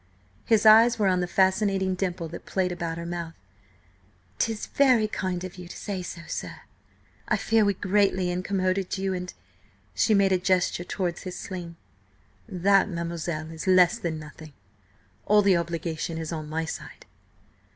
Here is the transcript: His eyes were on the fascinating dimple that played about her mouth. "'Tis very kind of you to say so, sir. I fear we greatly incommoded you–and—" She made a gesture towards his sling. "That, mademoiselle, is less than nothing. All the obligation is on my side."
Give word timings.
His 0.45 0.65
eyes 0.65 0.97
were 0.97 1.05
on 1.07 1.19
the 1.19 1.27
fascinating 1.27 1.93
dimple 1.93 2.27
that 2.29 2.47
played 2.47 2.71
about 2.71 2.97
her 2.97 3.05
mouth. 3.05 3.35
"'Tis 4.39 4.65
very 4.65 5.07
kind 5.07 5.43
of 5.43 5.59
you 5.59 5.67
to 5.67 5.77
say 5.77 6.01
so, 6.01 6.21
sir. 6.27 6.61
I 7.27 7.37
fear 7.37 7.63
we 7.63 7.75
greatly 7.75 8.31
incommoded 8.31 8.97
you–and—" 8.97 9.35
She 9.93 10.15
made 10.15 10.31
a 10.31 10.39
gesture 10.39 10.83
towards 10.83 11.21
his 11.21 11.37
sling. 11.37 11.75
"That, 12.49 12.89
mademoiselle, 12.89 13.51
is 13.51 13.67
less 13.67 13.99
than 13.99 14.17
nothing. 14.17 14.53
All 15.27 15.43
the 15.43 15.55
obligation 15.55 16.17
is 16.17 16.33
on 16.33 16.49
my 16.49 16.65
side." 16.65 17.05